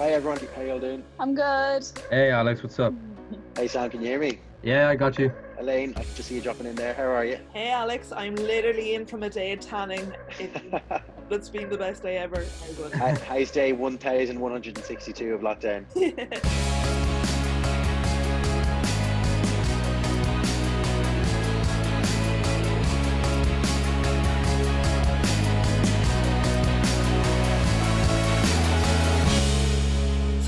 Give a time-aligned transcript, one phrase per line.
[0.00, 1.04] Hi everyone, how you all doing?
[1.18, 1.84] I'm good.
[2.08, 2.94] Hey Alex, what's up?
[3.54, 4.38] Hey Sam, can you hear me?
[4.62, 5.30] Yeah, I got you.
[5.58, 6.94] Elaine, I can just see you dropping in there.
[6.94, 7.38] How are you?
[7.52, 10.10] Hey Alex, I'm literally in from a day of tanning.
[10.38, 10.72] It,
[11.28, 12.46] that's been the best day ever.
[12.94, 15.84] How How's day 1162 of lockdown?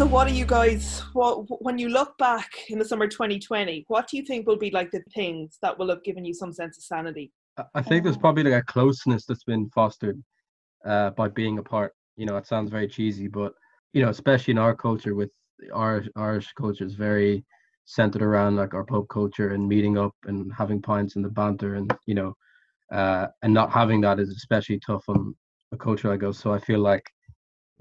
[0.02, 4.08] so what are you guys what when you look back in the summer 2020, what
[4.08, 6.76] do you think will be like the things that will have given you some sense
[6.76, 7.30] of sanity?
[7.56, 8.24] I- I think there's Oh.
[8.26, 10.20] probably like a closeness that's been fostered
[10.84, 11.92] uh, by being apart.
[12.16, 13.54] You know, it sounds very cheesy, but
[13.92, 15.30] you know, especially in our culture, with
[15.72, 17.44] our Irish culture is very
[17.84, 21.76] centered around like our pub culture and meeting up and having pints and the banter,
[21.76, 22.34] and you know,
[22.90, 25.36] uh, and not having that is especially tough on
[25.70, 26.38] a culture like us.
[26.40, 27.04] So I feel like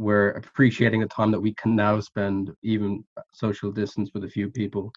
[0.01, 4.49] we're appreciating the time that we can now spend even social distance with a few
[4.49, 4.91] people.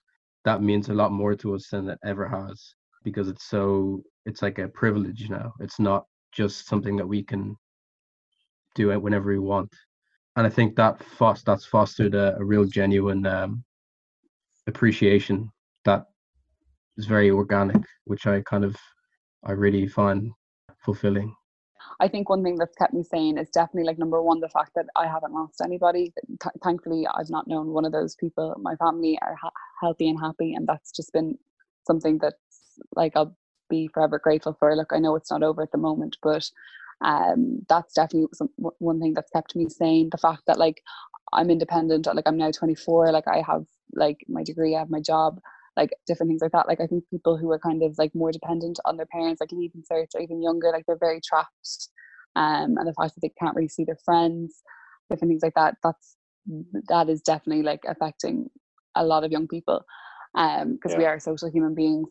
[0.47, 2.75] That means a lot more to us than it ever has
[3.05, 5.53] because it's so it's like a privilege now.
[5.61, 7.55] It's not just something that we can
[8.75, 9.71] do it whenever we want.
[10.37, 13.63] And I think that fos- that's fostered a, a real genuine um,
[14.67, 15.51] appreciation
[15.85, 16.07] that
[16.97, 18.75] is very organic, which I kind of
[19.45, 20.33] I really find
[20.79, 21.37] fulfilling.
[22.01, 24.73] I think one thing that's kept me sane is definitely like number one, the fact
[24.77, 26.13] that I haven't lost anybody.
[26.43, 28.55] Th- thankfully, I've not known one of those people.
[28.61, 31.39] My family are ha- healthy and happy, and that's just been
[31.87, 32.37] something that's
[32.97, 33.37] like I'll
[33.71, 34.75] be forever grateful for.
[34.77, 36.51] Look, I know it's not over at the moment, but
[37.03, 40.11] um, that's definitely some, w- one thing that's kept me sane.
[40.11, 40.83] The fact that like
[41.33, 43.65] I'm independent, like I'm now 24, like I have
[43.95, 45.41] like my degree, I have my job,
[45.77, 46.69] like different things like that.
[46.69, 49.53] Like I think people who are kind of like more dependent on their parents, like
[49.53, 51.89] leaving cert or even younger, like they're very trapped.
[52.37, 54.63] Um, and the fact that they can't really see their friends,
[55.11, 55.77] different things like that.
[55.83, 56.17] That's
[56.89, 58.51] that is definitely like affecting
[58.95, 59.85] a lot of young people,
[60.35, 62.09] um, because we are social human beings.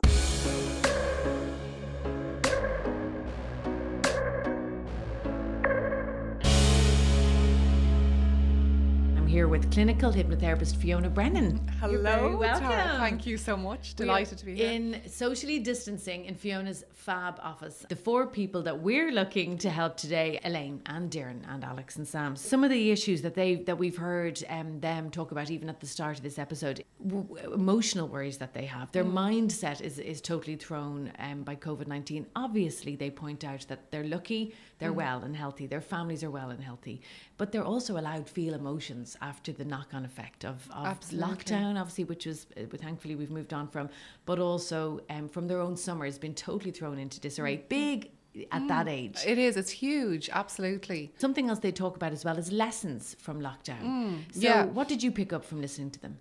[9.53, 11.61] With clinical hypnotherapist Fiona Brennan.
[11.79, 12.37] Hello, very Tara.
[12.37, 12.99] welcome.
[12.99, 13.93] Thank you so much.
[13.93, 14.71] Delighted to be here.
[14.71, 17.85] In socially distancing in Fiona's fab office.
[17.87, 22.07] The four people that we're looking to help today, Elaine and Darren and Alex and
[22.07, 22.35] Sam.
[22.35, 25.79] Some of the issues that they that we've heard um, them talk about even at
[25.79, 28.91] the start of this episode, w- emotional worries that they have.
[28.91, 32.25] Their mindset is is totally thrown um, by COVID nineteen.
[32.35, 36.49] Obviously, they point out that they're lucky, they're well and healthy, their families are well
[36.49, 37.01] and healthy,
[37.37, 42.03] but they're also allowed feel emotions after the knock on effect of, of lockdown, obviously,
[42.03, 43.89] which was uh, thankfully we've moved on from,
[44.25, 47.57] but also um, from their own summer has been totally thrown into disarray.
[47.67, 48.11] Big
[48.51, 49.19] at that age.
[49.25, 49.57] It is.
[49.57, 50.29] It's huge.
[50.31, 51.13] Absolutely.
[51.17, 54.23] Something else they talk about as well is lessons from lockdown.
[54.31, 54.65] so, yeah.
[54.65, 56.17] what did you pick up from listening to them?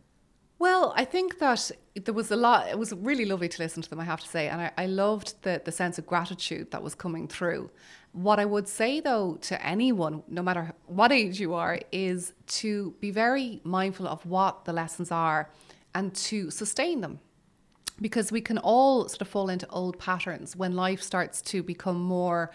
[0.59, 1.73] Well, I think that
[2.05, 2.69] there was a lot.
[2.69, 3.99] It was really lovely to listen to them.
[3.99, 6.95] I have to say, and I, I loved the the sense of gratitude that was
[6.95, 7.69] coming through.
[8.13, 12.95] What I would say though to anyone, no matter what age you are, is to
[13.01, 15.51] be very mindful of what the lessons are,
[15.95, 17.21] and to sustain them.
[18.01, 22.01] because we can all sort of fall into old patterns when life starts to become
[22.01, 22.51] more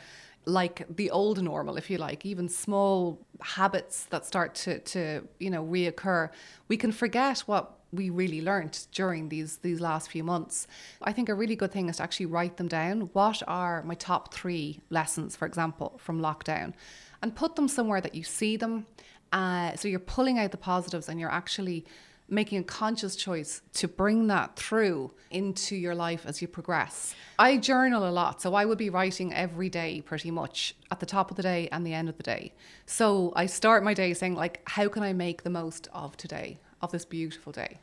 [0.45, 5.49] like the old normal if you like even small habits that start to to you
[5.49, 6.29] know reoccur
[6.69, 10.67] we can forget what we really learnt during these these last few months
[11.01, 13.95] i think a really good thing is to actually write them down what are my
[13.95, 16.73] top 3 lessons for example from lockdown
[17.21, 18.85] and put them somewhere that you see them
[19.33, 21.85] uh, so you're pulling out the positives and you're actually
[22.29, 27.15] making a conscious choice to bring that through into your life as you progress.
[27.39, 31.05] I journal a lot, so I would be writing every day pretty much at the
[31.05, 32.53] top of the day and the end of the day.
[32.85, 36.59] So I start my day saying like how can I make the most of today,
[36.81, 37.79] of this beautiful day?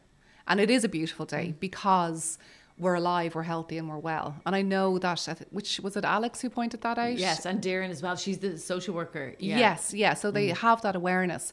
[0.47, 2.38] And it is a beautiful day because
[2.77, 4.34] we're alive, we're healthy and we're well.
[4.44, 7.16] And I know that which was it Alex who pointed that out?
[7.16, 8.16] Yes, and Darren as well.
[8.16, 9.34] She's the social worker.
[9.38, 9.59] Yeah.
[9.59, 10.15] Yes, yeah.
[10.15, 11.53] So they have that awareness.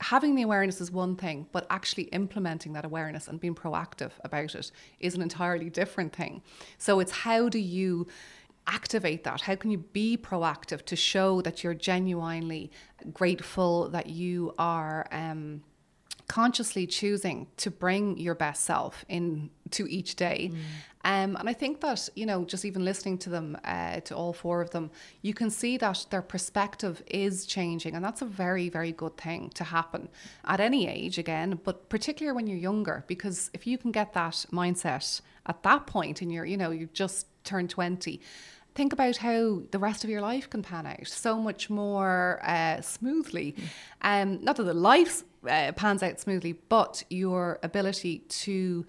[0.00, 4.54] Having the awareness is one thing, but actually implementing that awareness and being proactive about
[4.54, 4.70] it
[5.00, 6.42] is an entirely different thing.
[6.76, 8.06] So it's how do you
[8.68, 9.40] activate that?
[9.40, 12.70] How can you be proactive to show that you're genuinely
[13.12, 15.62] grateful, that you are um,
[16.28, 20.52] consciously choosing to bring your best self into each day.
[21.04, 24.32] Um, and I think that, you know, just even listening to them, uh, to all
[24.32, 24.90] four of them,
[25.22, 27.94] you can see that their perspective is changing.
[27.94, 30.08] And that's a very, very good thing to happen
[30.44, 34.44] at any age, again, but particularly when you're younger, because if you can get that
[34.52, 38.20] mindset at that point in your, you know, you've just turned 20,
[38.74, 42.80] think about how the rest of your life can pan out so much more uh,
[42.80, 43.56] smoothly.
[44.02, 48.84] Um, not that the life uh, pans out smoothly, but your ability to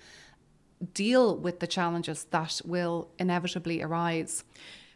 [0.94, 4.44] deal with the challenges that will inevitably arise.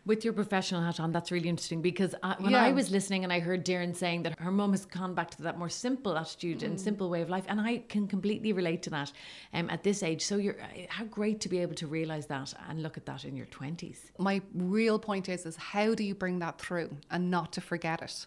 [0.06, 2.64] With your professional hat on, that's really interesting because I, when Yeah.
[2.66, 5.44] I was listening and I heard Darren saying that her mum has gone back to
[5.44, 6.64] that more simple attitude Mm.
[6.66, 9.14] and simple way of life, and I can completely relate to that
[9.54, 10.22] um, at this age.
[10.26, 10.58] So you're
[10.90, 14.12] how great to be able to realize that and look at that in your twenties.
[14.18, 18.02] my real point is is how do you bring that through and not to forget
[18.02, 18.26] it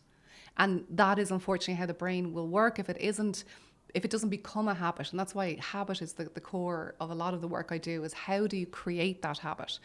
[0.59, 3.45] and that is unfortunately how the brain will work if it isn't
[3.95, 5.11] if it doesn't become a habit.
[5.11, 7.79] And that's why habit is the, the core of a lot of the work i
[7.79, 9.79] do is how do you create that habit?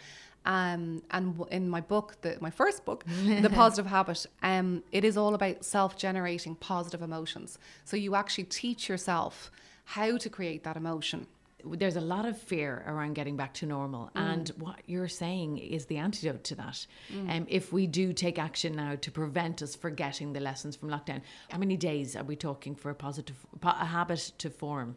[0.43, 5.05] Um, and w- in my book the, my first book the positive habit um, it
[5.05, 7.57] is all about self-generating positive emotions.
[7.85, 9.51] So you actually teach yourself
[9.85, 11.27] how to create that emotion
[11.65, 14.21] There's a lot of fear around getting back to normal, Mm.
[14.33, 16.85] and what you're saying is the antidote to that.
[17.29, 21.21] Um, if we do take action now to prevent us forgetting the lessons from lockdown,
[21.49, 24.95] how many days are we talking for a positive a habit to form?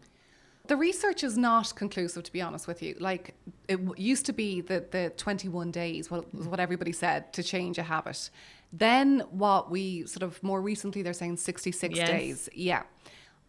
[0.66, 2.96] The research is not conclusive, to be honest with you.
[2.98, 3.34] Like
[3.68, 7.82] it used to be that the 21 days was what everybody said to change a
[7.82, 8.30] habit.
[8.72, 12.08] Then what we sort of more recently they're saying 66 Yes.
[12.08, 12.48] days.
[12.54, 12.84] Yeah,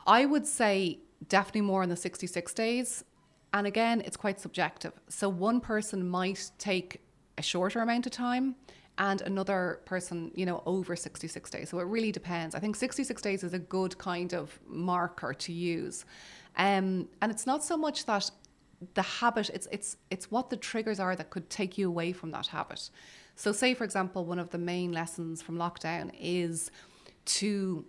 [0.05, 3.03] I would say definitely more in the 66 days.
[3.53, 4.93] And again, it's quite subjective.
[5.07, 7.01] So one person might take
[7.37, 8.55] a shorter amount of time
[8.97, 11.69] and another person, you know, over 66 days.
[11.69, 12.55] So it really depends.
[12.55, 16.05] I think 66 days is a good kind of marker to use.
[16.57, 18.29] Um, and it's not so much that
[18.93, 22.31] the habit, it's, it's, it's what the triggers are that could take you away from
[22.31, 22.89] that habit.
[23.35, 26.71] So, say, for example, one of the main lessons from lockdown is
[27.25, 27.85] to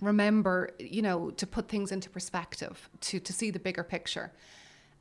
[0.00, 4.32] remember, you know, to put things into perspective, to, to see the bigger picture.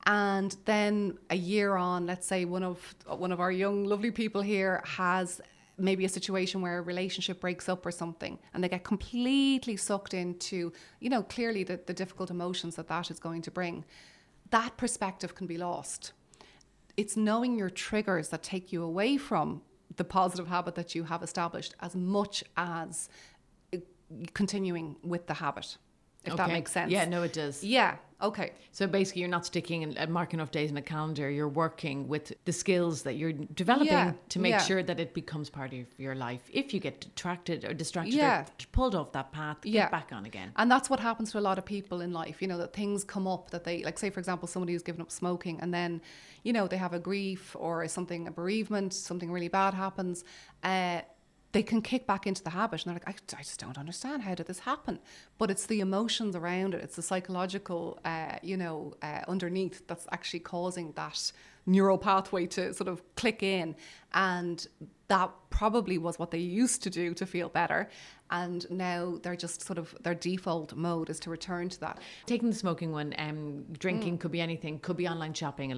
[0.05, 4.41] And then a year on, let's say one of one of our young lovely people
[4.41, 5.41] here has
[5.77, 10.13] maybe a situation where a relationship breaks up or something and they get completely sucked
[10.13, 13.85] into, you know, clearly the, the difficult emotions that that is going to bring.
[14.51, 16.13] That perspective can be lost.
[16.97, 19.61] It's knowing your triggers that take you away from
[19.95, 23.09] the positive habit that you have established as much as
[24.33, 25.77] continuing with the habit,
[26.25, 26.91] if that makes sense.
[26.91, 27.63] Yeah, no, it does.
[27.63, 27.95] Yeah.
[28.21, 28.51] Okay.
[28.73, 31.29] So basically, you're not sticking and and marking off days in a calendar.
[31.29, 34.57] You're working with the skills that you're developing Yeah, to make yeah.
[34.69, 36.41] sure that it becomes part of your life.
[36.51, 38.41] If you get detracted or distracted Yeah.
[38.41, 40.51] or pulled off that path, get back on again.
[40.57, 43.05] And that's what happens to a lot of people in life, you know, that things
[43.05, 46.01] come up that they, like, say, for example, somebody who's given up smoking and then,
[46.43, 50.25] you know, they have a grief or something, a bereavement, something really bad happens.
[50.61, 51.01] Uh,
[51.51, 54.21] they can kick back into the habit and they're like, I, I just don't understand.
[54.23, 54.99] How did this happen?
[55.39, 60.05] But it's the emotions around it, it's the psychological, uh, you know, uh, underneath that's
[60.11, 61.31] actually causing that
[61.65, 63.75] neural pathway to sort of click in.
[64.13, 64.65] And
[65.07, 67.89] that probably was what they used to do to feel better.
[68.31, 71.97] And now they're just sort of, their default mode is to return to that.
[72.27, 74.19] Taking the smoking one, um, drinking Mm.
[74.21, 75.71] could be anything, could be online shopping.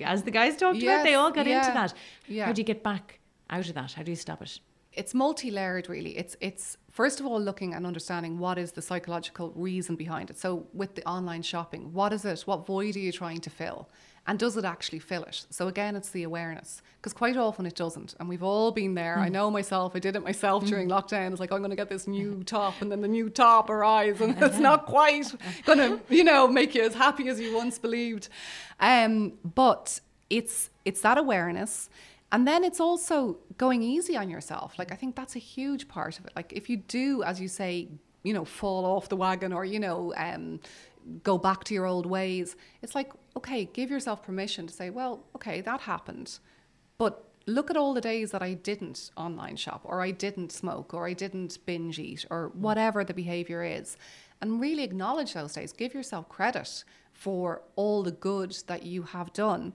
[0.00, 1.92] As the guys talked about, Yes, they all got into that.
[2.26, 2.46] yeah.
[2.46, 3.20] How do you get back
[3.50, 3.92] out of that?
[3.92, 4.60] How do you stop it?
[4.96, 6.16] It's multi-layered really.
[6.16, 10.38] It's it's first of all looking and understanding what is the psychological reason behind it.
[10.38, 12.40] So with the online shopping what is it?
[12.42, 13.88] What void are you trying to fill?
[14.26, 15.46] And does it actually fill it?
[15.50, 18.14] So again it's the awareness because quite often it doesn't.
[18.18, 19.18] And we've all been there.
[19.18, 19.94] I know myself.
[19.94, 21.32] I did it myself during lockdown.
[21.32, 24.20] It's like i'm going to get this new top and then the new top arrives
[24.20, 25.34] and it's not quite
[25.66, 28.28] going to you know make you as happy as you once believed.
[28.80, 31.88] Um but it's it's that awareness
[32.32, 34.78] and then it's also going easy on yourself.
[34.78, 36.32] Like I think that's a huge part of it.
[36.34, 37.88] Like if you do, as you say,
[38.22, 40.60] you know, fall off the wagon or you know, um,
[41.22, 42.56] go back to your old ways.
[42.82, 46.38] It's like okay, give yourself permission to say, well, okay, that happened,
[46.98, 50.94] but look at all the days that I didn't online shop or I didn't smoke
[50.94, 53.96] or I didn't binge eat or whatever the behavior is,
[54.40, 55.72] and really acknowledge those days.
[55.72, 59.72] Give yourself credit for all the good that you have done.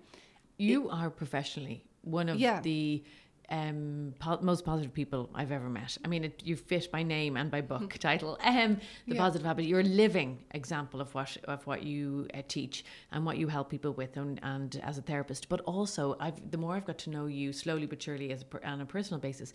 [0.57, 2.61] You are professionally one of Yeah.
[2.61, 3.03] the
[3.51, 5.97] um, po- most positive people I've ever met.
[6.05, 8.37] I mean, it, you fit by name and by book title.
[8.43, 8.75] Um,
[9.07, 9.21] the Yeah.
[9.21, 9.65] positive habit.
[9.65, 13.69] You're a living example of what of what you uh, teach and what you help
[13.71, 15.49] people with, and, and as a therapist.
[15.49, 18.45] But also, I've the more I've got to know you slowly but surely as a,
[18.45, 19.51] per- on a personal basis.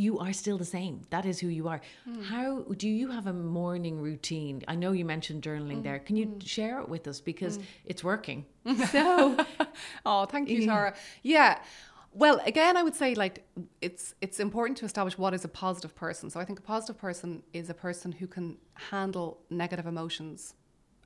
[0.00, 1.02] You are still the same.
[1.10, 1.80] That is who you are.
[2.04, 2.22] Hmm.
[2.22, 4.62] How do you have a morning routine?
[4.66, 5.98] I know you mentioned journaling mm, there.
[5.98, 6.46] Can you mm.
[6.46, 7.64] share it with us because mm.
[7.84, 8.46] it's working?
[8.92, 9.36] So
[10.06, 10.94] Oh, thank you, Tara.
[11.22, 11.58] Yeah.
[12.12, 13.44] Well, again, I would say like
[13.80, 16.30] it's it's important to establish what is a positive person.
[16.30, 18.56] So I think a positive person is a person who can
[18.90, 20.54] handle negative emotions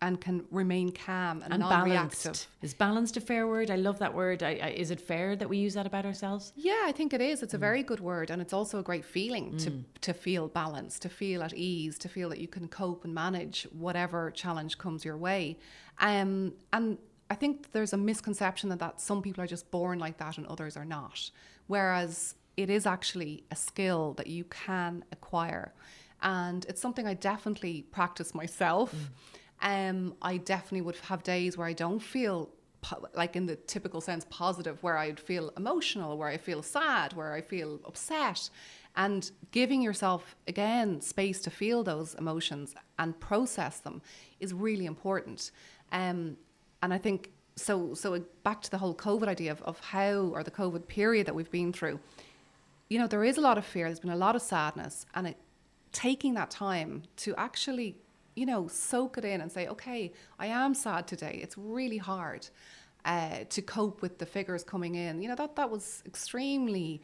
[0.05, 2.49] and can remain calm and, And balanced.
[2.61, 3.71] Is balanced a fair word?
[3.71, 4.43] I love that word.
[4.43, 6.53] I, I, is it fair that we use that about ourselves?
[6.57, 7.43] Yeah, I think it is.
[7.43, 7.69] It's a mm.
[7.69, 9.85] very good word, and it's also a great feeling to mm.
[10.03, 13.67] to feel balanced, to feel at ease, to feel that you can cope and manage
[13.73, 15.59] whatever challenge comes your way.
[16.01, 16.99] Um, and
[17.31, 20.47] I think there's a misconception that, that some people are just born like that and
[20.47, 21.31] others are not,
[21.67, 25.73] whereas it is actually a skill that you can acquire,
[26.21, 28.93] and it's something I definitely practice myself.
[28.95, 29.31] Mm.
[29.65, 32.51] Um, I definitely would have days where I don't feel
[33.15, 37.33] like in the typical sense positive where I'd feel emotional, where I feel sad, where
[37.33, 38.51] I feel upset.
[38.95, 44.03] And giving yourself again space to feel those emotions and process them
[44.39, 45.51] is really important.
[45.93, 46.37] Um,
[46.83, 47.95] and I think so.
[47.95, 51.35] So back to the whole COVID idea of, of how or the COVID period that
[51.35, 51.99] we've been through.
[52.91, 53.87] You know, there is a lot of fear.
[53.87, 55.39] There's been a lot of sadness, and it,
[55.93, 57.97] taking that time to actually,
[58.35, 61.41] you know, soak it in and say, okay, I am sad today.
[61.43, 62.49] It's really hard
[63.05, 65.23] uh, to cope with the figures coming in.
[65.23, 67.03] You know, that that was extremely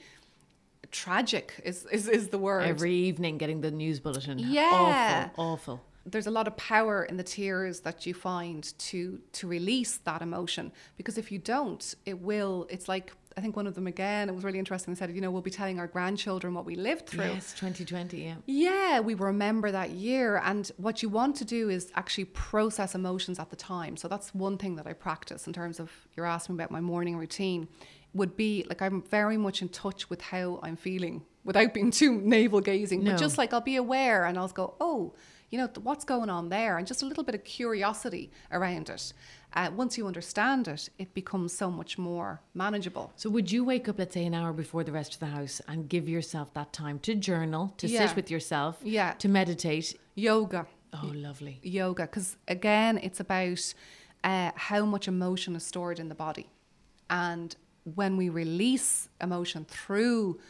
[0.90, 1.60] tragic.
[1.64, 4.38] Is is, is the word Every evening getting the news bulletin.
[4.38, 5.28] Yeah.
[5.36, 5.44] Awful.
[5.44, 5.80] Awful.
[6.06, 10.22] there's a lot of power in the tears that you find to to release that
[10.22, 14.28] emotion because if you don't it will it's like i think one of them again
[14.28, 16.74] it was really interesting they said you know we'll be telling our grandchildren what we
[16.74, 18.34] lived through Yes, 2020, yeah.
[18.46, 20.40] yeah, we remember that year.
[20.44, 23.96] And what you want to do is actually process emotions at the time.
[23.96, 27.16] So that's one thing that I practice in terms of you're asking about my morning
[27.16, 27.68] routine,
[28.14, 32.20] would be like I'm very much in touch with how I'm feeling without being too
[32.20, 33.04] navel gazing.
[33.04, 33.12] No.
[33.12, 35.14] But just like I'll be aware and I'll go, oh,
[35.50, 36.78] you know, what's going on there?
[36.78, 39.12] And just a little bit of curiosity around it.
[39.52, 43.12] Uh, once you understand it, it becomes so much more manageable.
[43.16, 45.60] So would you wake up, let's say, an hour before the rest of the house
[45.66, 48.06] and give yourself that time to journal, to Yeah.
[48.06, 49.14] sit with yourself, Yeah.
[49.14, 49.98] to meditate?
[50.14, 50.66] Yoga.
[50.92, 51.60] Oh, lovely.
[51.62, 53.74] yoga because again it's about
[54.24, 56.48] uh, how much emotion is stored in the body
[57.08, 57.54] and
[57.94, 60.40] when we release emotion through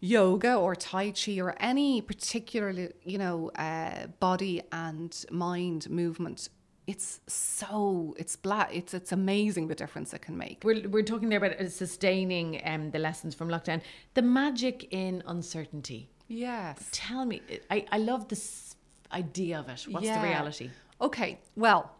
[0.00, 6.48] yoga or tai chi or any particular you know uh, body and mind movement
[6.86, 11.28] it's so it's black it's it's amazing the difference it can make We're, we're talking
[11.28, 13.82] there about uh, sustaining um, the lessons from lockdown.
[14.14, 16.08] The magic in uncertainty.
[16.28, 18.76] yes Tell me, I, I love this
[19.12, 19.86] idea of it.
[19.90, 20.20] What's Yeah.
[20.22, 20.70] the reality?
[21.00, 21.90] Okay, well,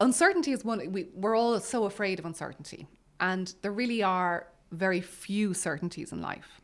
[0.00, 2.86] uncertainty is one, we, we're all so afraid of uncertainty,
[3.20, 6.57] and there really are very few certainties in life.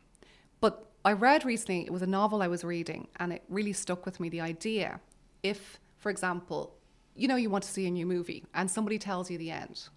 [1.04, 4.20] I read recently, it was a novel I was reading, and it really stuck with
[4.20, 5.00] me the idea
[5.42, 6.74] if, for example,
[7.14, 9.88] you know, you want to see a new movie and somebody tells you the end.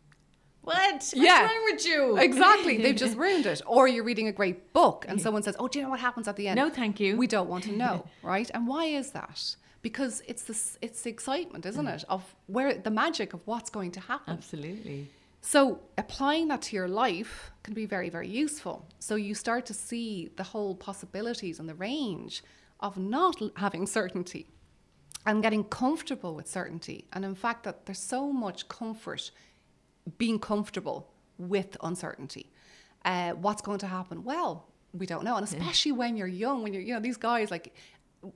[0.61, 0.91] What?
[0.91, 1.45] What's Yeah.
[1.45, 2.17] wrong with you?
[2.17, 3.61] Exactly, they've just ruined it.
[3.65, 6.27] Or you're reading a great book and someone says, Oh, do you know what happens
[6.27, 6.57] at the end?
[6.57, 7.15] No, thank you.
[7.15, 8.51] We don't want to know, right?
[8.53, 9.55] And why is that?
[9.81, 11.95] Because it's this it's the excitement, isn't mm.
[11.95, 12.03] it?
[12.09, 14.33] Of where the magic of what's going to happen.
[14.33, 15.07] Absolutely.
[15.41, 18.87] So applying that to your life can be very, very useful.
[18.99, 22.43] So you start to see the whole possibilities and the range
[22.79, 24.47] of not having certainty
[25.25, 27.05] and getting comfortable with certainty.
[27.13, 29.31] And in fact, that there's so much comfort
[30.17, 32.51] being comfortable with uncertainty.
[33.05, 34.23] Uh, what's going to happen?
[34.23, 35.35] Well, we don't know.
[35.35, 37.75] And especially when you're young, when you're, you know, these guys like,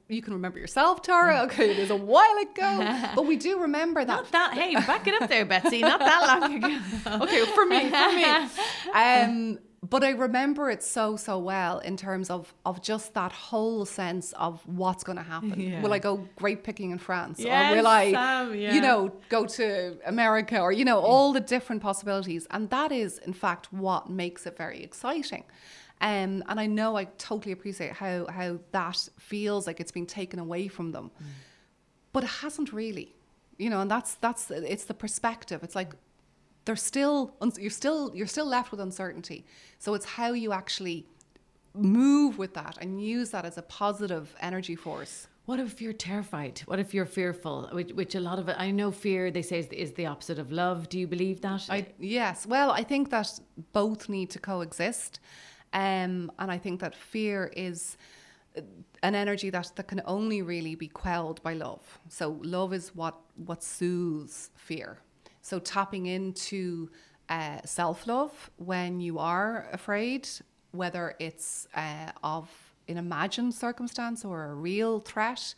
[0.07, 1.41] you can remember yourself, Tara.
[1.43, 4.07] Okay, it was a while ago, but we do remember that.
[4.07, 4.53] Not that.
[4.53, 5.79] Hey, back it up there, Betsy.
[5.81, 6.79] Not that long ago.
[7.23, 8.25] okay, for me, for me.
[8.93, 13.85] Um, but I remember it so so well in terms of of just that whole
[13.85, 15.59] sense of what's going to happen.
[15.59, 15.81] Yeah.
[15.81, 18.73] Will I go grape picking in France, Yes, or will I, Sam, yeah.
[18.73, 23.17] you know, go to America, or you know, all the different possibilities, and that is
[23.19, 25.45] in fact what makes it very exciting.
[26.01, 30.39] Um, and I know I totally appreciate how how that feels like it's been taken
[30.39, 31.11] away from them
[32.13, 33.15] but it hasn't really
[33.57, 35.93] you know and that's that's it's the perspective it's like
[36.65, 39.45] they're still you're still you're still left with uncertainty
[39.79, 41.05] so it's how you actually
[41.73, 46.55] move with that and use that as a positive energy force What if you're terrified?
[46.69, 47.67] What if you're fearful?
[47.77, 50.39] Which, which a lot of it, I know fear, they say, is, is the opposite
[50.43, 50.87] of love.
[50.87, 51.61] Do you believe that?
[51.77, 53.27] I, yes well i think that
[53.73, 55.19] both need to coexist
[55.73, 57.97] um, and i think that fear is
[58.57, 58.61] uh,
[59.03, 61.99] an energy that, that can only really be quelled by love.
[62.09, 64.99] So love is what what soothes fear.
[65.41, 66.89] So tapping into
[67.29, 70.27] uh, self-love when you are afraid
[70.71, 72.49] whether it's uh, of
[72.87, 75.53] an imagined circumstance or a real threat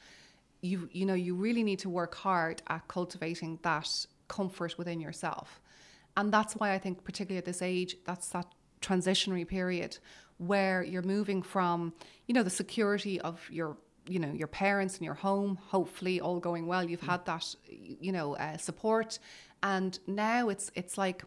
[0.61, 3.89] you you know you really need to work hard at cultivating that
[4.27, 5.59] comfort within yourself.
[6.15, 8.47] And that's why i think particularly at this age that's that
[8.83, 9.97] transitionary period
[10.37, 11.93] where you're moving from
[12.27, 16.39] you know the security of your you know your parents and your home hopefully all
[16.39, 19.19] going well you've had that you know uh, support.
[19.61, 21.23] And now it's it's like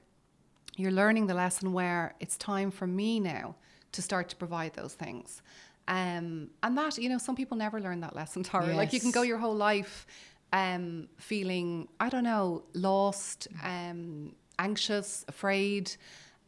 [0.77, 3.57] you're learning the lesson where it's time for me now
[3.93, 5.43] to start to provide those things.
[5.89, 8.75] Um, and that you know some people never learn that lesson Tara.
[8.75, 10.07] Like you can go your whole life
[10.53, 15.91] um, feeling i don't know lost um, anxious afraid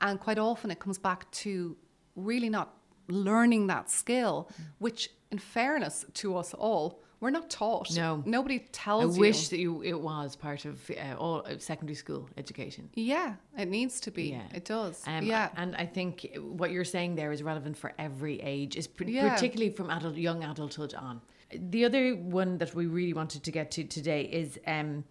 [0.00, 1.76] and quite often it comes back to
[2.16, 2.74] really not
[3.08, 8.22] learning that skill which in fairness to us all we're not taught No.
[8.26, 11.96] nobody tells you I wish that you it was part of uh, all of secondary
[11.96, 12.90] school education.
[12.94, 14.42] yeah it needs to be Yeah.
[14.58, 16.12] it does Um, yeah and I think
[16.58, 19.32] what you're saying there is relevant for every age, is pr- Yeah.
[19.34, 21.20] particularly from adult, young adulthood on.
[21.50, 25.04] The other one that we really wanted to get to today is um,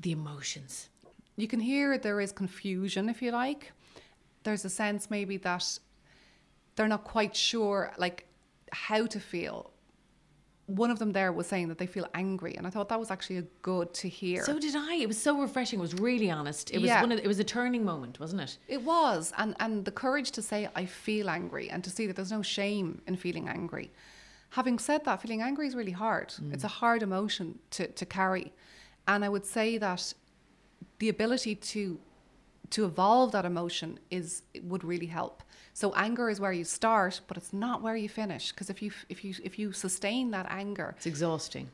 [0.00, 0.88] the emotions.
[1.36, 3.72] you can hear there is confusion if you like
[4.42, 5.78] there's a sense maybe that
[6.76, 8.26] they're not quite sure like
[8.72, 9.70] how to feel
[10.66, 13.10] one of them there was saying that they feel angry and i thought that was
[13.10, 14.94] actually a good to hear So did I.
[14.94, 15.78] It was so refreshing.
[15.80, 16.70] It was really honest.
[16.70, 17.00] It was Yeah.
[17.02, 18.52] one of it was a turning moment, wasn't it?
[18.68, 22.14] It was, and and the courage to say I feel angry and to see that
[22.16, 23.90] there's no shame in feeling angry.
[24.50, 26.28] Having said that, feeling angry is really hard.
[26.28, 26.54] Mm.
[26.54, 28.46] It's a hard emotion to to carry,
[29.06, 30.14] and I would say that
[31.00, 31.98] the ability to
[32.70, 35.42] to evolve that emotion is would really help.
[35.72, 38.50] So anger is where you start, but it's not where you finish.
[38.52, 41.68] Because if you if you if you sustain that anger, It's exhausting.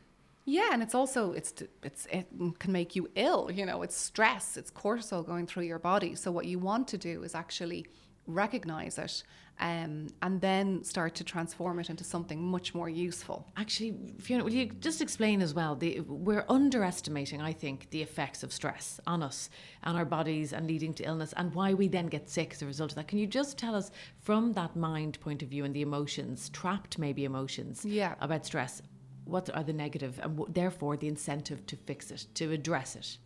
[0.45, 2.26] yeah, and it's also it's it's it
[2.59, 3.50] can make you ill.
[3.50, 6.15] You know, it's stress, it's cortisol going through your body.
[6.15, 7.87] So what you want to do is actually
[8.26, 9.23] recognize it,
[9.59, 13.47] um, and then start to transform it into something much more useful.
[13.56, 15.75] Actually, Fiona, will you just explain as well?
[15.75, 19.49] The, we're underestimating, I think, the effects of stress on us
[19.83, 22.66] and our bodies and leading to illness and why we then get sick as a
[22.66, 23.09] result of that.
[23.09, 23.90] Can you just tell us
[24.21, 28.14] from that mind point of view and the emotions, trapped maybe emotions Yeah.
[28.21, 28.83] about stress,
[29.25, 33.18] what are the negative and w- therefore the incentive to fix it, to address it?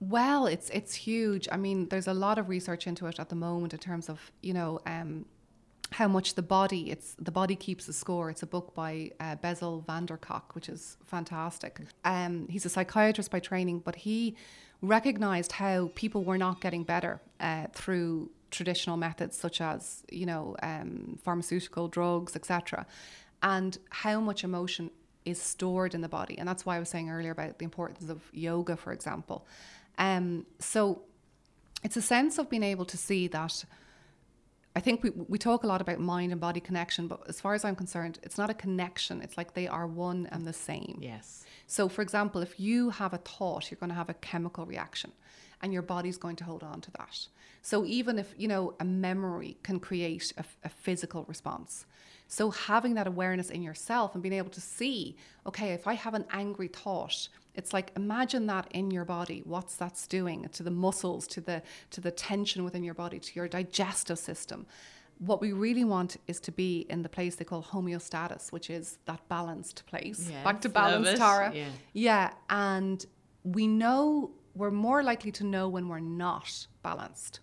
[0.00, 1.48] Well, it's it's huge.
[1.50, 4.32] I mean, there's a lot of research into it at the moment in terms of
[4.42, 5.24] you know um,
[5.92, 8.30] how much the body it's the body keeps the score.
[8.30, 11.80] It's a book by uh, Bessel van der Kolk, which is fantastic.
[12.04, 14.36] Um, he's a psychiatrist by training, but he
[14.82, 20.56] recognized how people were not getting better uh, through traditional methods such as you know
[20.62, 22.86] um, pharmaceutical drugs, etc.,
[23.42, 24.90] and how much emotion
[25.24, 26.36] is stored in the body.
[26.38, 29.46] And that's why I was saying earlier about the importance of yoga, for example.
[29.98, 31.02] Um, so
[31.82, 33.64] it's a sense of being able to see that.
[34.76, 37.54] I think we, we talk a lot about mind and body connection, but as far
[37.54, 39.22] as I'm concerned, it's not a connection.
[39.22, 40.98] It's like they are one and the same.
[41.00, 41.44] Yes.
[41.66, 45.12] So, for example, if you have a thought, you're going to have a chemical reaction
[45.62, 47.26] and your body's going to hold on to that.
[47.62, 51.86] So, even if, you know, a memory can create a, a physical response.
[52.26, 56.14] So, having that awareness in yourself and being able to see, okay, if I have
[56.14, 60.70] an angry thought, it's like imagine that in your body what's that's doing to the
[60.70, 64.66] muscles to the to the tension within your body to your digestive system
[65.18, 68.98] what we really want is to be in the place they call homeostasis, which is
[69.06, 70.30] that balanced place.
[70.42, 71.18] Back to balance.
[71.18, 71.52] Tara.
[71.54, 71.68] Yeah.
[71.92, 72.30] Yeah.
[72.50, 73.04] And
[73.44, 77.40] we know we're more likely to know when we're not balanced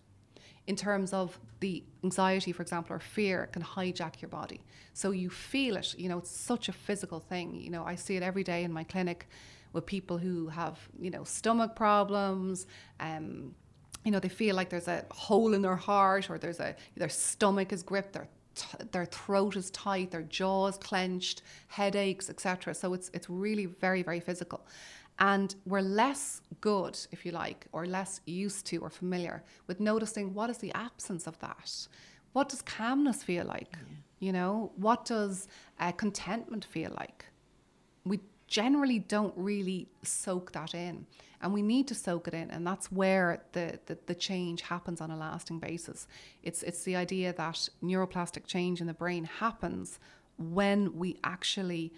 [0.67, 4.61] in terms of the anxiety, for example, or fear can hijack your body.
[4.93, 7.55] So you feel it, you know, it's such a physical thing.
[7.55, 9.27] You know, I see it every day in my clinic
[9.73, 12.67] with people who have, you know, stomach problems,
[12.99, 13.55] um,
[14.03, 17.09] you know, they feel like there's a hole in their heart or there's a their
[17.09, 22.73] stomach is gripped, their t- their throat is tight, their jaws clenched, headaches, etc.
[22.73, 24.65] So it's it's really very very physical.
[25.19, 30.33] And we're less good, if you like, or less used to or familiar with noticing
[30.33, 31.87] what is the absence of that.
[32.33, 33.75] What does calmness feel like?
[34.19, 35.47] You know, what does
[35.79, 37.25] uh, contentment feel like?
[38.05, 38.19] we
[38.51, 41.07] generally don't really soak that in.
[41.41, 45.01] And we need to soak it in and that's where the, the, the change happens
[45.01, 46.07] on a lasting basis.
[46.43, 49.97] It's it's the idea that neuroplastic change in the brain happens
[50.37, 51.93] when we actually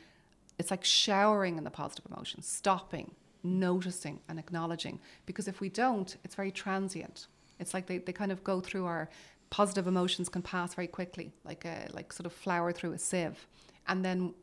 [0.58, 5.02] it's like showering in the positive emotions stopping noticing and acknowledging.
[5.26, 7.28] Because if we don't it's very transient.
[7.60, 9.10] It's like they, they kind of go through our
[9.50, 13.46] positive emotions can pass very quickly like a like sort of flower through a sieve.
[13.88, 14.34] And then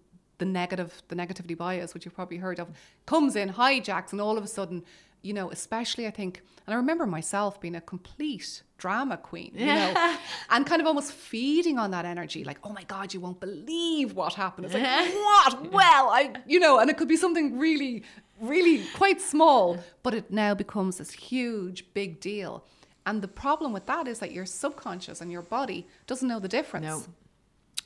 [0.40, 2.68] the negative, the negativity bias, which you've probably heard of,
[3.06, 4.82] comes in, hijacks, and all of a sudden,
[5.22, 9.66] you know, especially I think, and I remember myself being a complete drama queen, you
[9.66, 10.16] know,
[10.50, 14.14] and kind of almost feeding on that energy, like, oh my God, you won't believe
[14.14, 14.64] what happened.
[14.64, 15.70] It's like, what?
[15.70, 18.02] Well, I, you know, and it could be something really,
[18.40, 22.64] really quite small, but it now becomes this huge, big deal.
[23.06, 26.48] And the problem with that is that your subconscious and your body doesn't know the
[26.48, 26.86] difference.
[26.86, 27.04] No.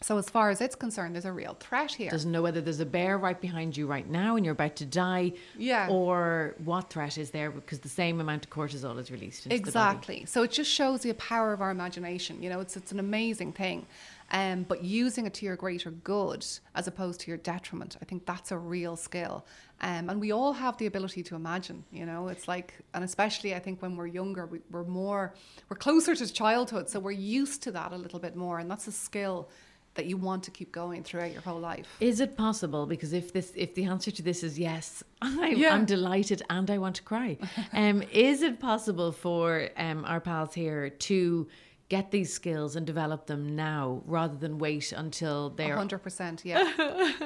[0.02, 2.10] So as far as it's concerned, there's a real threat here.
[2.10, 4.84] Doesn't know whether there's a bear right behind you right now and you're about to
[4.84, 5.32] die.
[5.56, 5.88] Yeah.
[5.88, 9.72] Or what threat is there because the same amount of cortisol is released into the
[9.72, 9.96] body.
[9.96, 10.24] Exactly.
[10.26, 12.42] So it just shows the power of our imagination.
[12.42, 13.86] You know, it's it's an amazing thing.
[14.30, 18.26] Um, but using it to your greater good as opposed to your detriment, I think
[18.26, 19.44] that's a real skill.
[19.80, 21.84] Um, and we all have the ability to imagine.
[21.92, 25.34] You know, it's like, and especially I think when we're younger, we, we're more,
[25.68, 28.86] we're closer to childhood, so we're used to that a little bit more, and that's
[28.88, 29.50] a skill
[29.94, 31.86] that you want to keep going throughout your whole life.
[32.00, 32.86] Is it possible?
[32.86, 35.74] Because if this, if the answer to this is yes, I, Yeah.
[35.74, 37.38] I'm delighted and I want to cry.
[37.72, 41.46] Um, is it possible for um, our pals here to
[41.88, 45.76] get these skills and develop them now rather than wait until they're?
[45.76, 46.72] hundred percent, yeah.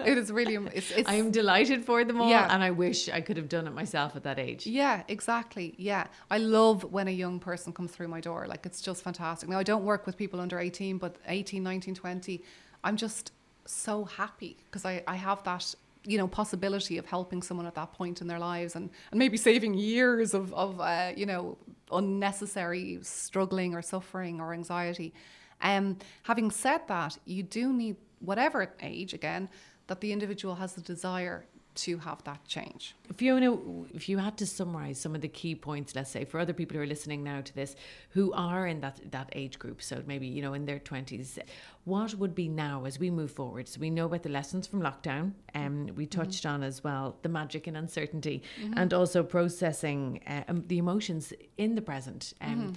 [0.05, 0.57] it is really.
[0.57, 0.91] Um, it's.
[0.91, 2.53] it's I'm delighted for them all, Yeah.
[2.53, 4.67] and I wish I could have done it myself at that age.
[4.67, 5.75] Yeah, exactly.
[5.79, 6.07] Yeah.
[6.31, 8.47] I love when a young person comes through my door.
[8.49, 9.49] Like it's just fantastic.
[9.49, 12.43] Now I don't work with people under 18, but 18, 19, 20,
[12.85, 13.33] I'm just
[13.65, 17.93] so happy because I, I have that, you know, possibility of helping someone at that
[17.93, 21.59] point in their lives and, and maybe saving years of, of uh, you know,
[21.93, 25.13] unnecessary struggling or suffering or anxiety.
[25.61, 29.49] Um, having said that, you do need, whatever age, again,
[29.89, 31.47] that the individual has the desire
[31.83, 32.95] to have that change.
[33.17, 33.57] Fiona,
[33.95, 36.77] if you had to summarize some of the key points, let's say for other people
[36.77, 37.77] who are listening now to this,
[38.11, 41.39] who are in that that age group, so maybe you know in their twenties,
[41.85, 43.69] what would be now as we move forward?
[43.69, 47.17] So we know about the lessons from lockdown, and um, we touched on as well
[47.23, 48.43] the magic and uncertainty,
[48.77, 52.35] and also processing uh, um, the emotions in the present.
[52.41, 52.75] Um,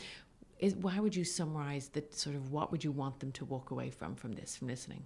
[0.59, 3.71] is how would you summarize the sort of what would you want them to walk
[3.71, 5.05] away from from this, from listening?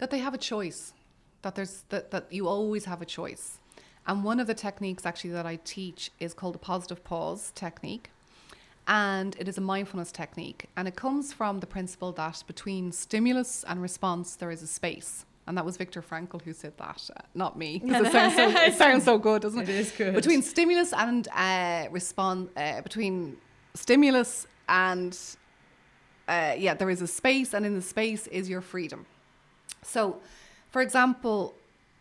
[0.00, 0.94] that they have a choice
[1.42, 3.58] that there's that, that you always have a choice
[4.06, 8.10] and one of the techniques actually that i teach is called the positive pause technique
[8.88, 13.64] and it is a mindfulness technique and it comes from the principle that between stimulus
[13.68, 17.22] and response there is a space and that was Viktor Frankl who said that, uh,
[17.34, 17.80] not me.
[17.80, 19.68] 'cause it sounds so, it sounds so good, doesn't it?
[19.68, 20.14] It is good.
[20.14, 23.36] Between stimulus and uh, respond, uh, between
[23.74, 25.18] stimulus and
[26.28, 29.06] uh, yeah, there is a space, and in the space is your freedom.
[29.82, 30.20] So,
[30.70, 31.54] for example,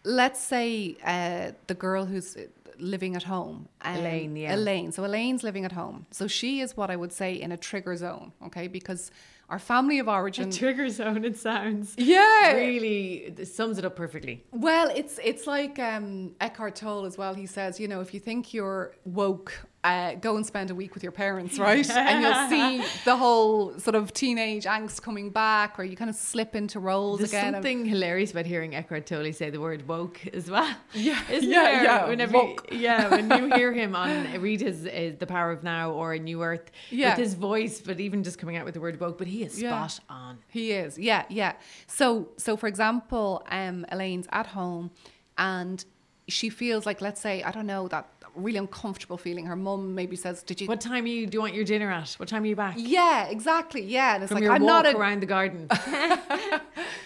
[0.03, 2.37] let's say uh, the girl who's
[2.79, 4.55] living at home, um, Elaine, yeah.
[4.55, 4.91] Elaine.
[4.91, 6.05] So Elaine's living at home.
[6.11, 8.67] So she is what I would say in a trigger zone, okay?
[8.67, 9.11] Because
[9.49, 10.51] our family of origin.
[10.51, 11.25] Trigger zone.
[11.25, 12.53] It sounds Yeah.
[12.53, 14.43] really it sums it up perfectly.
[14.51, 17.33] Well, it's it's like um, Eckhart Tolle as well.
[17.33, 20.93] He says, you know, if you think you're woke, uh, go and spend a week
[20.93, 21.89] with your parents, right?
[21.95, 26.17] and you'll see the whole sort of teenage angst coming back, or you kind of
[26.17, 27.47] slip into roles There's again.
[27.49, 30.75] of- something hilarious about hearing Eckhart Tolle say the word woke as well.
[30.93, 31.83] Yeah, Isn't yeah, there?
[31.83, 32.67] yeah, Whenever woke.
[32.71, 36.19] yeah, when you hear him on read his uh, The Power of Now or A
[36.19, 37.11] New Earth Yeah.
[37.11, 39.61] with his voice, but even just coming out with the word woke, but he is
[39.61, 39.87] Yeah.
[39.87, 40.39] spot on.
[40.49, 41.53] He is, yeah, yeah.
[41.87, 44.91] So, so for example, um, Elaine's at home,
[45.37, 45.85] and
[46.29, 49.45] she feels like, let's say, I don't know, that really uncomfortable feeling.
[49.45, 52.11] Her mum maybe says, "Did you?" What time you do you want your dinner at?
[52.13, 52.75] What time are you back?
[52.77, 53.81] Yeah, exactly.
[53.81, 55.67] Yeah, and it's From like I'm not a around the garden.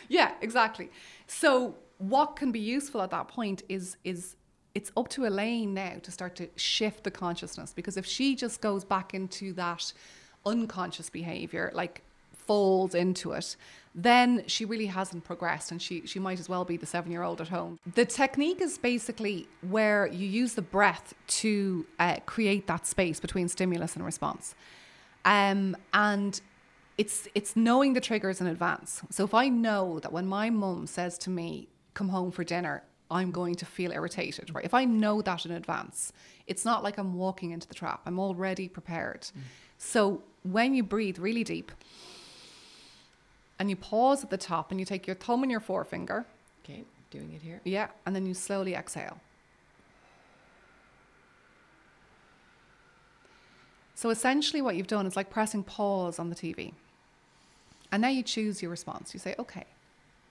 [0.10, 0.90] yeah, exactly.
[1.28, 4.36] So what can be useful at that point is is
[4.76, 8.60] it's up to Elaine now to start to shift the consciousness because if she just
[8.60, 9.94] goes back into that
[10.46, 13.56] unconscious behavior, like falls into it,
[13.96, 17.24] then she really hasn't progressed and she, she might as well be the seven year
[17.24, 17.80] old at home.
[17.94, 23.48] The technique is basically where you use the breath to uh, create that space between
[23.48, 24.56] stimulus and response.
[25.26, 26.42] Um, and
[26.98, 29.02] it's it's knowing the triggers in advance.
[29.10, 32.84] So if I know that when my mum says to me, "Come home for dinner,"
[33.10, 34.66] I'm going to feel irritated, right?
[34.66, 36.14] If I know that in advance,
[36.46, 38.02] it's not like I'm walking into the trap.
[38.06, 39.28] I'm already prepared.
[39.78, 41.72] So when you breathe really deep
[43.60, 46.26] and you pause at the top and you take your thumb and your forefinger,
[46.64, 47.62] okay, doing it here.
[47.64, 49.20] yeah, and then you slowly exhale.
[53.96, 56.74] So essentially, what you've done is like pressing pause on the TV.
[57.92, 59.14] And now you choose your response.
[59.14, 59.66] You say, okay,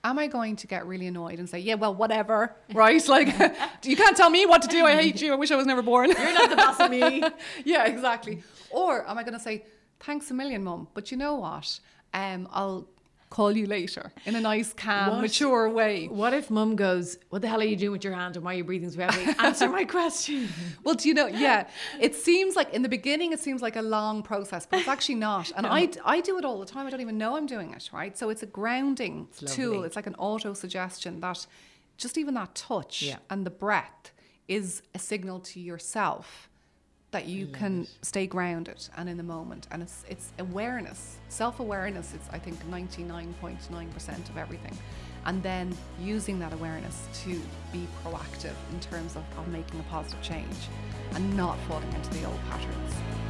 [0.03, 3.07] am I going to get really annoyed and say, yeah, well, whatever, right?
[3.07, 3.27] Like,
[3.83, 4.85] you can't tell me what to do.
[4.85, 5.31] I hate you.
[5.31, 6.09] I wish I was never born.
[6.11, 7.23] You're not the boss of me.
[7.65, 8.43] yeah, exactly.
[8.69, 9.63] Or am I going to say,
[10.01, 11.79] thanks a million, mum, but you know what?
[12.13, 12.85] Um, I'll
[13.33, 15.21] call you later in a nice, calm, What?
[15.21, 16.07] mature way.
[16.07, 18.53] What if mum goes, What the hell are you doing with your hand and why
[18.53, 19.33] are you breathing so heavily?
[19.39, 20.49] Answer my question.
[20.83, 21.25] Well, do you know?
[21.27, 21.67] Yeah,
[21.99, 25.15] it seems like in the beginning it seems like a long process, but it's actually
[25.15, 25.51] not.
[25.57, 26.85] And I, I do it all the time.
[26.85, 27.89] I don't even know I'm doing it.
[27.91, 28.15] Right.
[28.15, 29.83] So it's a grounding tool.
[29.83, 31.45] It's like an auto suggestion that
[31.97, 33.17] just even that touch Yeah.
[33.31, 34.11] and the breath
[34.47, 36.49] is a signal to yourself
[37.13, 42.27] that you can stay grounded and in the moment and it's it's awareness self-awareness It's
[42.31, 44.77] i think 99.9% of everything.
[45.25, 47.39] And then using that awareness to
[47.71, 50.55] be proactive in terms of, of making a positive change
[51.13, 53.22] and not falling into the old patterns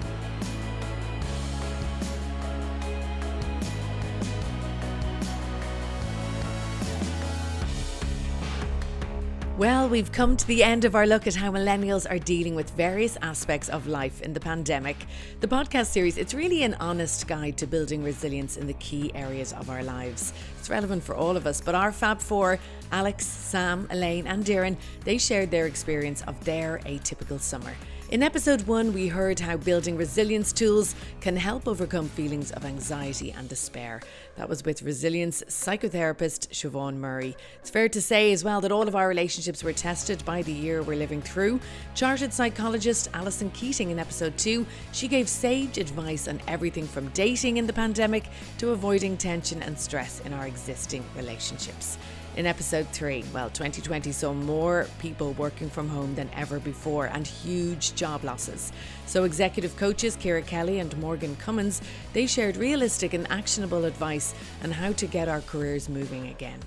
[9.63, 12.71] Well, we've come to the end of our look at how millennials are dealing with
[12.71, 14.97] various aspects of life in the pandemic.
[15.39, 19.53] The podcast series, it's really an honest guide to building resilience in the key areas
[19.53, 20.33] of our lives.
[20.59, 22.59] It's relevant for all of us, but our Fab Four,
[22.91, 27.73] Alex, Sam, Elaine, and Darren, they shared their experience of their atypical summer.
[28.13, 33.31] In episode one, we heard how building resilience tools can help overcome feelings of anxiety
[33.31, 34.01] and despair.
[34.35, 37.35] That was with resilience psychotherapist Siobhan Murray.
[37.59, 40.53] It's fair to say as well that all of our relationships were tested by the
[40.53, 41.59] year we're living through.
[41.95, 47.57] Chartered psychologist Alison Keating in episode two, she gave sage advice on everything from dating
[47.57, 48.25] in the pandemic
[48.59, 51.97] to avoiding tension and stress in our existing relationships
[52.35, 53.23] in episode three.
[53.33, 58.71] Well, 2020 saw more people working from home than ever before and huge job losses.
[59.05, 61.81] So, executive coaches Kira Kelly and Morgan Cummins
[62.13, 66.59] they shared realistic and actionable advice on how to get our careers moving again.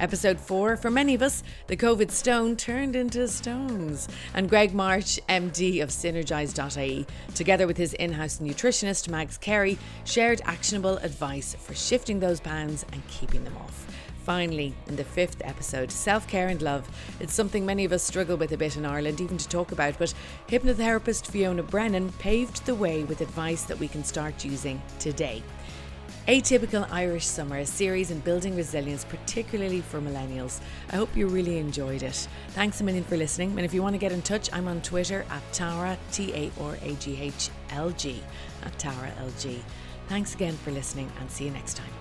[0.00, 4.08] Episode 4 For many of us, the COVID stone turned into stones.
[4.32, 10.40] And Greg March, MD of Synergize.ie, together with his in house nutritionist Mags Carey, shared
[10.46, 13.86] actionable advice for shifting those pounds and keeping them off.
[14.24, 16.88] Finally, in the fifth episode, self care and love.
[17.20, 19.98] It's something many of us struggle with a bit in Ireland, even to talk about,
[19.98, 20.14] but
[20.48, 25.42] hypnotherapist Fiona Brennan paved the way with advice that we can start using today.
[26.28, 30.60] Atypical Irish Summer, a series in building resilience, particularly for millennials.
[30.90, 32.28] I hope you really enjoyed it.
[32.50, 33.50] Thanks a million for listening.
[33.52, 36.50] And if you want to get in touch, I'm on Twitter at Tara, T A
[36.62, 38.22] R A G H L G,
[38.62, 39.60] at Tara L G.
[40.08, 41.99] Thanks again for listening and see you next time.